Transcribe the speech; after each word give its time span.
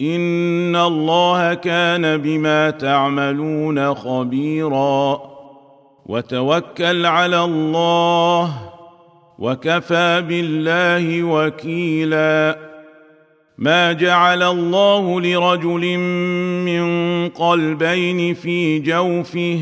ان 0.00 0.76
الله 0.76 1.54
كان 1.54 2.16
بما 2.16 2.70
تعملون 2.70 3.94
خبيرا 3.94 5.20
وتوكل 6.06 7.06
على 7.06 7.44
الله 7.44 8.54
وكفى 9.38 10.24
بالله 10.28 11.22
وكيلا 11.22 12.58
ما 13.58 13.92
جعل 13.92 14.42
الله 14.42 15.20
لرجل 15.20 15.98
من 16.66 17.28
قلبين 17.28 18.34
في 18.34 18.78
جوفه 18.78 19.60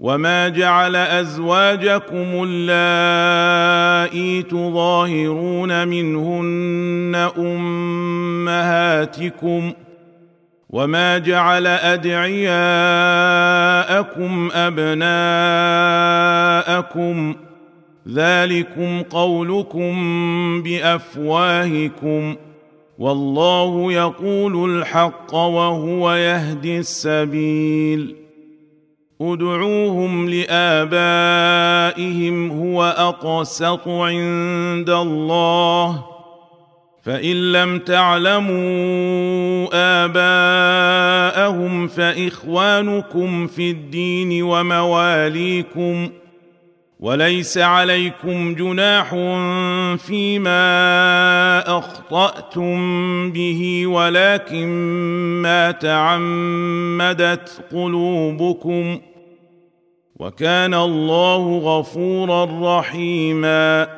وما 0.00 0.48
جعل 0.48 0.96
ازواجكم 0.96 2.46
اللائي 2.48 4.42
تظاهرون 4.42 5.88
منهن 5.88 7.30
أمهاتكم 8.68 9.72
وما 10.70 11.18
جعل 11.18 11.66
أدعياءكم 11.66 12.50
أبناءكم 14.52 14.96
ذلكم 18.08 19.02
قولكم 19.02 19.92
بأفواهكم 20.62 22.36
والله 22.98 23.92
يقول 23.92 24.70
الحق 24.78 25.34
وهو 25.34 26.12
يهدي 26.12 26.78
السبيل 26.78 28.16
ادعوهم 29.20 30.30
لآبائهم 30.30 31.40
هو 32.50 32.84
أقسط 32.84 33.88
عند 33.88 34.90
الله 34.90 36.17
فإن 37.02 37.52
لم 37.52 37.78
تعلموا 37.78 39.68
آباءهم 40.04 41.86
فإخوانكم 41.86 43.46
في 43.46 43.70
الدين 43.70 44.42
ومواليكم 44.42 46.10
وليس 47.00 47.58
عليكم 47.58 48.54
جناح 48.54 49.10
فيما 49.96 50.58
أخطأتم 51.78 52.76
به 53.32 53.86
ولكن 53.86 54.68
ما 55.42 55.70
تعمدت 55.70 57.64
قلوبكم. 57.72 59.00
وكان 60.16 60.74
الله 60.74 61.58
غفورا 61.58 62.78
رحيما. 62.78 63.97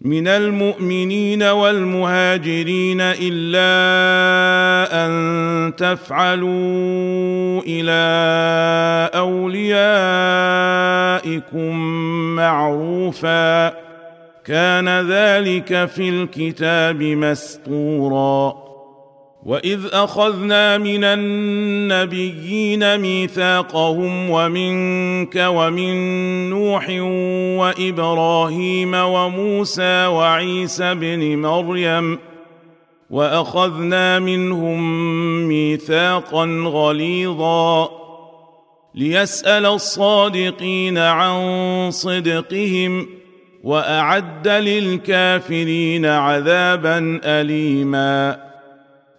من 0.00 0.28
المؤمنين 0.28 1.42
والمهاجرين 1.42 3.00
إلا 3.00 3.70
أن 5.06 5.72
تفعلوا 5.76 7.62
إلى 7.66 8.00
أوليائكم 9.14 9.96
معروفا. 12.36 13.68
كان 14.44 14.88
ذلك 14.88 15.84
في 15.84 16.08
الكتاب 16.08 17.02
مسطورا 17.02 18.69
واذ 19.46 19.80
اخذنا 19.92 20.78
من 20.78 21.04
النبيين 21.04 22.98
ميثاقهم 22.98 24.30
ومنك 24.30 25.36
ومن 25.36 25.94
نوح 26.50 26.86
وابراهيم 27.60 28.94
وموسى 28.94 30.06
وعيسى 30.06 30.94
بن 30.94 31.36
مريم 31.36 32.18
واخذنا 33.10 34.18
منهم 34.18 34.80
ميثاقا 35.48 36.44
غليظا 36.66 37.90
ليسال 38.94 39.66
الصادقين 39.66 40.98
عن 40.98 41.90
صدقهم 41.90 43.06
واعد 43.64 44.48
للكافرين 44.48 46.06
عذابا 46.06 47.20
اليما 47.24 48.49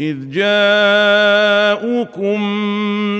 إذ 0.00 0.30
جاءوكم 0.30 1.92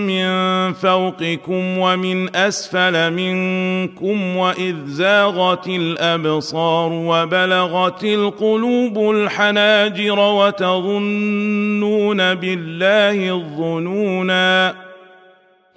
من 0.06 0.33
فوقكم 0.72 1.78
ومن 1.78 2.37
أسفل 2.37 3.12
منكم 3.12 4.37
وإذ 4.37 4.75
زاغت 4.87 5.66
الأبصار 5.66 6.93
وبلغت 6.93 8.05
القلوب 8.05 9.10
الحناجر 9.10 10.19
وتظنون 10.19 10.65
بالله 12.34 13.34
الظنونا 13.34 14.75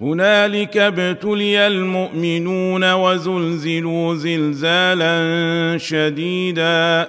هنالك 0.00 0.76
ابتلي 0.76 1.66
المؤمنون 1.66 2.92
وزلزلوا 2.92 4.14
زلزالا 4.14 5.78
شديدا 5.78 7.08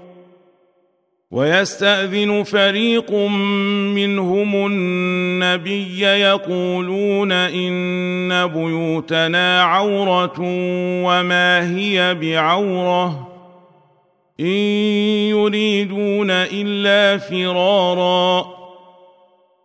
ويستأذن 1.31 2.43
فريق 2.43 3.11
منهم 3.95 4.65
النبي 4.65 6.01
يقولون 6.01 7.31
إن 7.31 8.47
بيوتنا 8.47 9.63
عورة 9.63 10.35
وما 11.05 11.75
هي 11.77 12.15
بعورة 12.15 13.27
إن 14.39 14.45
يريدون 15.29 16.31
إلا 16.31 17.17
فرارا 17.17 18.50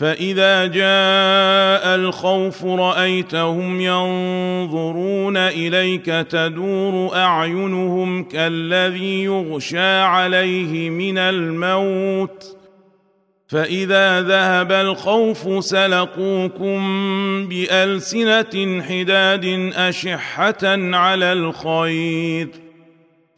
فاذا 0.00 0.66
جاء 0.66 1.94
الخوف 1.94 2.64
رايتهم 2.64 3.80
ينظرون 3.80 5.36
اليك 5.36 6.06
تدور 6.06 7.16
اعينهم 7.16 8.24
كالذي 8.24 9.24
يغشى 9.24 10.00
عليه 10.00 10.90
من 10.90 11.18
الموت 11.18 12.56
فاذا 13.48 14.22
ذهب 14.22 14.72
الخوف 14.72 15.64
سلقوكم 15.64 16.78
بالسنه 17.48 18.82
حداد 18.82 19.72
اشحه 19.76 20.66
على 20.92 21.32
الخير 21.32 22.69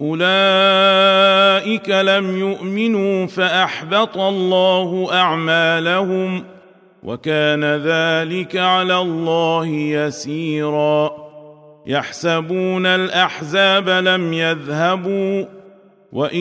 أولئك 0.02 1.90
لم 1.90 2.38
يؤمنوا 2.38 3.26
فأحبط 3.26 4.18
الله 4.18 5.08
أعمالهم 5.12 6.44
وكان 7.02 7.64
ذلك 7.64 8.56
على 8.56 8.98
الله 8.98 9.66
يسيرا. 9.66 11.22
يحسبون 11.86 12.86
الأحزاب 12.86 13.88
لم 13.88 14.32
يذهبوا 14.32 15.44
وإن 16.12 16.40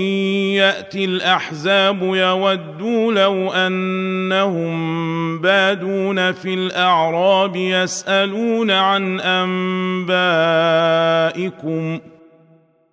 يأتي 0.55 1.05
الأحزاب 1.05 2.01
يودوا 2.01 3.13
لو 3.13 3.51
أنهم 3.51 4.71
بادون 5.41 6.31
في 6.31 6.53
الأعراب 6.53 7.55
يسألون 7.55 8.71
عن 8.71 9.19
أنبائكم 11.29 11.99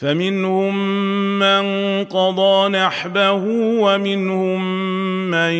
فمنهم 0.00 0.74
من 1.38 1.64
قضى 2.04 2.68
نحبه 2.68 3.44
ومنهم 3.80 4.60
من 5.30 5.52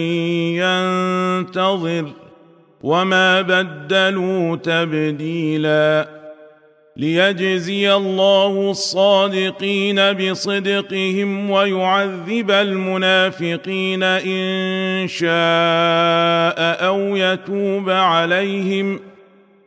ينتظر 0.57 2.13
وما 2.83 3.41
بدلوا 3.41 4.57
تبديلاً 4.57 6.21
ليجزي 7.01 7.95
الله 7.95 8.71
الصادقين 8.71 10.13
بصدقهم 10.13 11.51
ويعذب 11.51 12.51
المنافقين 12.51 14.03
إن 14.03 15.09
شاء 15.09 16.87
أو 16.87 17.17
يتوب 17.17 17.91
عليهم 17.91 19.01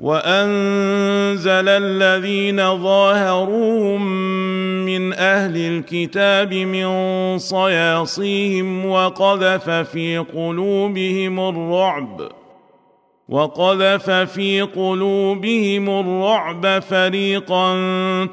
وانزل 0.00 1.68
الذين 1.68 2.82
ظاهروهم 2.82 4.06
من 4.84 5.12
أهل 5.12 5.56
الكتاب 5.56 6.54
من 6.54 6.88
صياصيهم 7.38 8.86
وقذف 8.86 9.70
في 9.70 10.18
قلوبهم 10.18 11.40
الرعب 11.40 12.28
وقذف 13.28 14.10
في 14.10 14.60
قلوبهم 14.60 15.90
الرعب 15.90 16.78
فريقا 16.78 17.74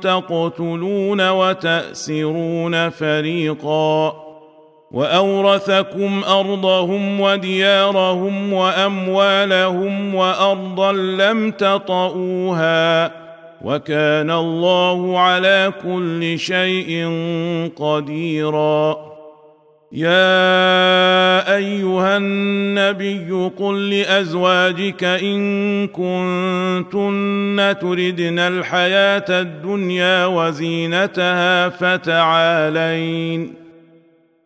تقتلون 0.01 1.29
وتاسرون 1.29 2.89
فريقا 2.89 4.24
وأورثكم 4.95 6.23
أرضهم 6.23 7.21
وديارهم 7.21 8.53
وأموالهم 8.53 10.15
وأرضا 10.15 10.91
لم 10.91 11.51
تطئوها 11.51 13.11
وكان 13.61 14.31
الله 14.31 15.19
على 15.19 15.73
كل 15.83 16.39
شيء 16.39 17.09
قديرا. 17.75 18.97
يا 19.91 21.55
أيها 21.55 22.17
النبي 22.17 23.51
قل 23.59 23.89
لأزواجك 23.89 25.03
إن 25.03 25.87
كنتن 25.87 27.75
تردن 27.81 28.39
الحياة 28.39 29.25
الدنيا 29.29 30.25
وزينتها 30.25 31.69
فتعالين. 31.69 33.64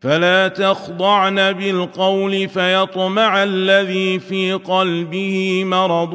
فلا 0.00 0.48
تخضعن 0.48 1.52
بالقول 1.52 2.48
فيطمع 2.48 3.42
الذي 3.42 4.18
في 4.18 4.52
قلبه 4.52 5.62
مرض 5.64 6.14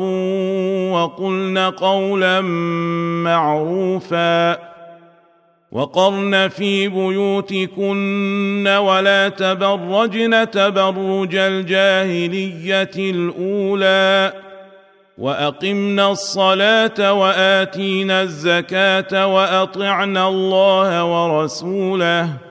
وقلن 0.93 1.57
قولا 1.57 2.41
معروفا 3.21 4.71
وقرن 5.71 6.47
في 6.47 6.87
بيوتكن 6.87 8.67
ولا 8.67 9.29
تبرجن 9.29 10.51
تبرج 10.51 11.35
الجاهلية 11.35 12.91
الأولى 12.97 14.33
واقمنا 15.17 16.11
الصلاة 16.11 17.13
وآتينا 17.13 18.21
الزكاة 18.21 19.27
وأطعنا 19.27 20.27
الله 20.27 21.03
ورسوله 21.05 22.50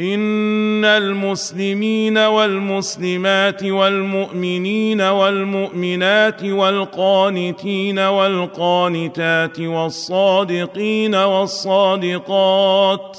إن 0.00 0.84
المسلمين 0.84 2.18
والمسلمات 2.18 3.64
والمؤمنين 3.64 5.00
والمؤمنات 5.00 6.44
والقانتين 6.44 7.98
والقانتات 7.98 9.60
والصادقين 9.60 11.14
والصادقات 11.14 13.16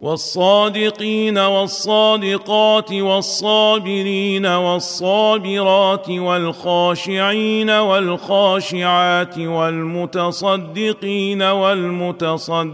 والصادقين 0.00 1.38
والصادقات 1.38 2.92
والصابرين 2.92 4.46
والصابرات 4.46 6.10
والخاشعين 6.10 7.70
والخاشعات 7.70 9.38
والمتصدقين 9.38 11.42
والمتصدقات 11.42 12.70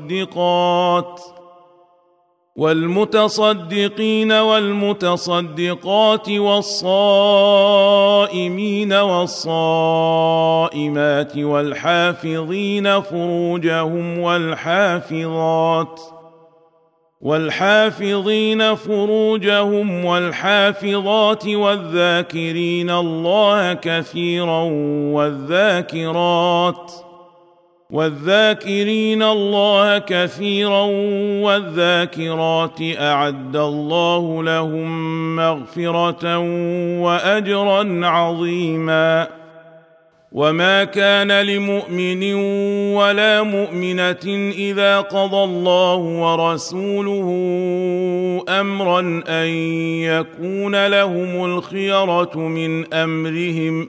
والمتصدقين 2.56 4.32
والمتصدقات 4.32 6.28
والصائمين 6.28 7.42
والصائمات 8.92 10.16
والحافظين 11.36 13.00
فروجهم 13.00 14.18
والحافظات 14.18 16.00
والحافظين 17.20 18.74
فروجهم 18.74 20.04
والحافظات 20.04 21.46
والذاكرين 21.48 22.90
الله 22.90 23.72
كثيرا 23.74 24.62
والذاكرات 25.12 26.90
ۖ 26.90 27.05
والذاكرين 27.90 29.22
الله 29.22 29.98
كثيرا 29.98 30.82
والذاكرات 31.42 32.78
أعد 32.98 33.56
الله 33.56 34.42
لهم 34.42 35.36
مغفرة 35.36 36.38
واجرا 37.00 38.06
عظيما. 38.06 39.28
وما 40.32 40.84
كان 40.84 41.32
لمؤمن 41.32 42.34
ولا 42.94 43.42
مؤمنة 43.42 44.52
إذا 44.58 45.00
قضى 45.00 45.44
الله 45.44 45.96
ورسوله 45.96 47.28
امرا 48.48 49.22
أن 49.28 49.46
يكون 50.02 50.86
لهم 50.86 51.44
الخيرة 51.44 52.38
من 52.38 52.94
أمرهم. 52.94 53.88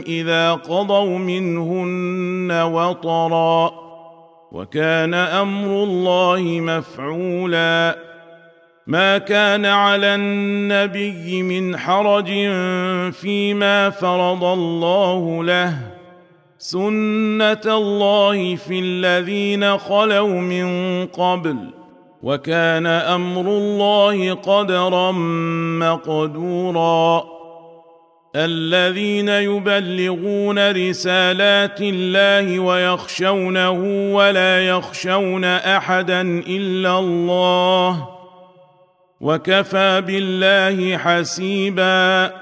إذا 0.00 0.52
قضوا 0.52 1.18
منهن 1.18 2.62
وطرا. 2.62 3.72
وكان 4.52 5.14
أمر 5.14 5.84
الله 5.84 6.40
مفعولا. 6.40 7.98
ما 8.86 9.18
كان 9.18 9.66
على 9.66 10.14
النبي 10.14 11.42
من 11.42 11.76
حرج 11.76 12.30
فيما 13.12 13.90
فرض 13.90 14.44
الله 14.44 15.44
له. 15.44 16.01
سنه 16.62 17.60
الله 17.66 18.56
في 18.56 18.78
الذين 18.78 19.78
خلوا 19.78 20.40
من 20.40 20.66
قبل 21.06 21.56
وكان 22.22 22.86
أمر 22.86 23.40
الله 23.40 24.34
قدرا 24.34 25.12
مقدورا 25.80 27.24
الذين 28.36 29.28
يبلغون 29.28 30.70
رسالات 30.70 31.80
الله 31.80 32.58
ويخشونه 32.58 33.70
ولا 34.14 34.66
يخشون 34.66 35.44
احدا 35.44 36.20
الا 36.46 36.98
الله 36.98 38.08
وكفى 39.20 40.00
بالله 40.06 40.98
حسيبا 40.98 42.41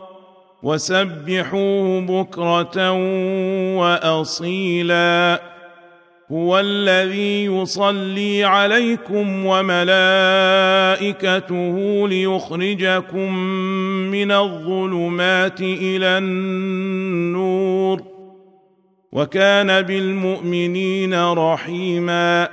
وسبحوه 0.63 2.01
بكرة 2.01 2.91
وأصيلا. 3.77 5.41
هو 6.31 6.59
الذي 6.59 7.45
يصلي 7.45 8.43
عليكم 8.43 9.45
وملائكته 9.45 10.07
ليخرجكم 12.07 13.35
من 14.11 14.31
الظلمات 14.31 15.61
إلى 15.61 16.17
النور. 16.17 18.03
وكان 19.11 19.81
بالمؤمنين 19.81 21.31
رحيما. 21.31 22.49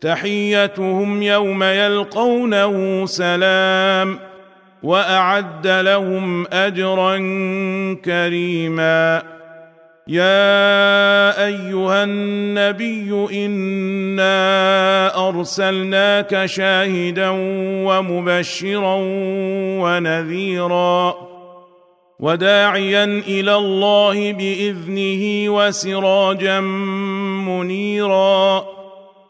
تحيتهم 0.00 1.22
يوم 1.22 1.62
يلقونه 1.62 3.06
سلام. 3.06 4.31
وأعد 4.82 5.66
لهم 5.66 6.46
أجرا 6.46 7.16
كريما. 8.04 9.22
يا 10.08 11.46
أيها 11.46 12.04
النبي 12.04 13.26
إنا 13.44 15.28
أرسلناك 15.28 16.46
شاهدا 16.46 17.28
ومبشرا 17.86 18.96
ونذيرا. 19.82 21.14
وداعيا 22.20 23.04
إلى 23.04 23.54
الله 23.54 24.32
بإذنه 24.32 25.54
وسراجا 25.54 26.60
منيرا. 26.60 28.71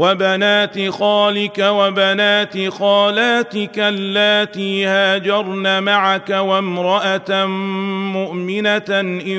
وبنات 0.00 0.88
خالك 0.88 1.58
وبنات 1.58 2.68
خالاتك 2.68 3.78
اللاتي 3.78 4.86
هاجرن 4.86 5.82
معك 5.82 6.30
وامرأة 6.30 7.46
مؤمنة 8.14 9.00
إن 9.00 9.38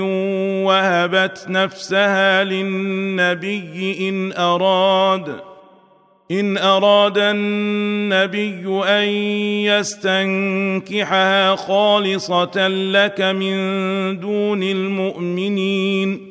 وهبت 0.66 1.46
نفسها 1.50 2.44
للنبي 2.44 4.10
إن 4.10 4.34
أراد 4.38 5.36
إن 6.32 6.58
أراد 6.58 7.18
النبي 7.18 8.84
أن 8.86 9.08
يستنكحها 9.66 11.56
خالصة 11.56 12.68
لك 12.68 13.22
من 13.22 13.56
دون 14.20 14.64
المؤمنين. 14.64 16.31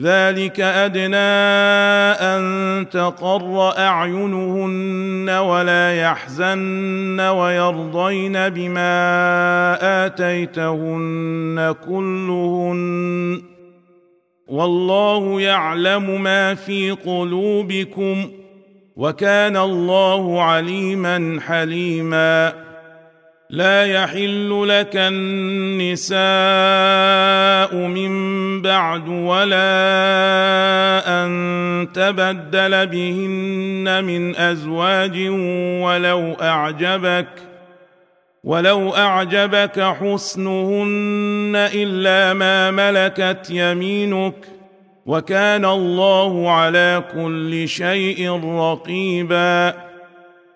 ذلك 0.00 0.60
أدنى 0.60 1.16
أن 2.18 2.86
تقر 2.90 3.78
أعينهن 3.78 5.30
ولا 5.30 5.94
يحزن 6.00 7.20
ويرضين 7.20 8.48
بما 8.48 8.96
آتيتهن 10.06 11.74
كلهن. 11.86 13.42
والله 14.48 15.40
يعلم 15.40 16.22
ما 16.22 16.54
في 16.54 16.90
قلوبكم 16.90 18.30
وكان 18.96 19.56
الله 19.56 20.42
عليما 20.42 21.38
حليما. 21.46 22.52
لا 23.50 23.84
يحل 23.86 24.68
لك 24.68 24.96
النساء 24.96 26.14
بعد 28.64 29.08
ولا 29.08 29.64
أن 31.06 31.88
تبدل 31.94 32.86
بهن 32.86 34.04
من 34.04 34.36
أزواج 34.36 35.18
ولو 35.84 36.32
أعجبك 36.42 37.28
ولو 38.44 38.94
أعجبك 38.94 39.80
حسنهن 39.80 41.52
إلا 41.74 42.34
ما 42.34 42.70
ملكت 42.70 43.50
يمينك 43.50 44.46
وكان 45.06 45.64
الله 45.64 46.50
على 46.50 47.04
كل 47.14 47.68
شيء 47.68 48.30
رقيبا. 48.44 49.74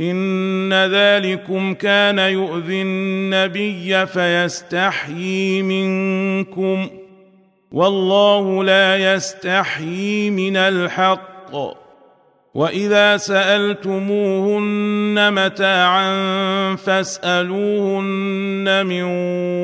إن 0.00 0.72
ذلكم 0.72 1.74
كان 1.74 2.18
يؤذي 2.18 2.82
النبي 2.82 4.06
فيستحيي 4.06 5.62
منكم 5.62 6.88
والله 7.72 8.64
لا 8.64 9.14
يستحيي 9.14 10.30
من 10.30 10.56
الحق. 10.56 11.78
وإذا 12.54 13.16
سألتموهن 13.16 15.32
متاعا 15.32 16.16
فاسألوهن 16.76 18.86
من 18.86 19.02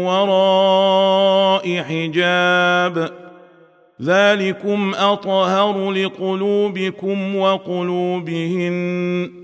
وراء 0.05 1.83
حجاب. 1.83 3.11
ذلكم 4.03 4.95
أطهر 4.95 5.91
لقلوبكم 5.91 7.37
وقلوبهن. 7.37 9.44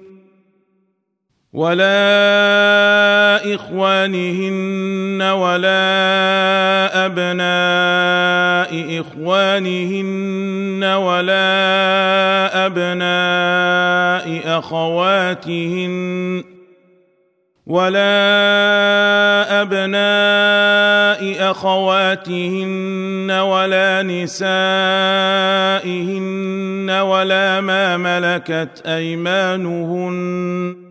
ولا 1.53 3.55
إخوانهن 3.55 5.21
ولا 5.21 7.05
أبناء 7.05 9.01
إخوانهن 9.01 10.83
ولا 10.83 12.65
أبناء 12.65 14.59
أخواتهن 14.59 16.43
ولا 17.67 18.01
أبناء 19.61 21.51
أخواتهن 21.51 23.31
ولا 23.31 24.03
نسائهن 24.03 24.49
ولا 26.89 27.61
ما 27.61 27.97
ملكت 27.97 28.81
أيمانهن 28.85 30.90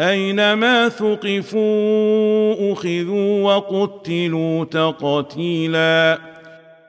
أينما 0.00 0.88
ثقفوا 0.88 2.72
أخذوا 2.72 3.42
وقتلوا 3.42 4.64
تقتيلا. 4.64 6.18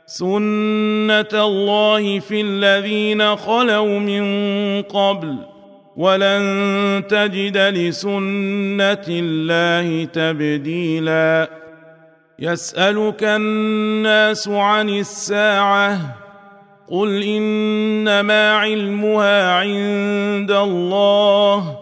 سنه 0.06 1.26
الله 1.34 2.20
في 2.20 2.42
الذين 2.42 3.36
خلوا 3.36 4.00
من 4.00 4.24
قبل. 4.82 5.36
ولن 5.98 7.04
تجد 7.10 7.58
لسنه 7.58 9.06
الله 9.10 10.06
تبديلا. 10.06 11.50
يسالك 12.40 13.24
الناس 13.24 14.48
عن 14.48 14.90
الساعة. 14.90 16.00
قل 16.92 17.24
انما 17.24 18.54
علمها 18.54 19.54
عند 19.54 20.52
الله. 20.52 21.81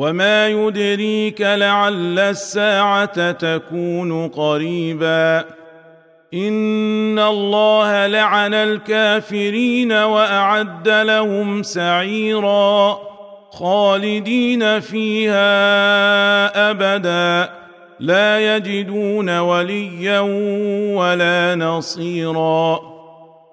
وما 0.00 0.48
يدريك 0.48 1.40
لعل 1.40 2.18
الساعة 2.18 3.32
تكون 3.32 4.28
قريبا 4.28 5.44
ان 6.34 7.18
الله 7.18 8.06
لعن 8.06 8.54
الكافرين 8.54 9.92
واعد 9.92 10.88
لهم 10.88 11.62
سعيرا 11.62 12.98
خالدين 13.50 14.80
فيها 14.80 15.40
ابدا 16.70 17.52
لا 18.00 18.56
يجدون 18.56 19.38
وليا 19.38 20.20
ولا 20.96 21.54
نصيرا 21.54 22.89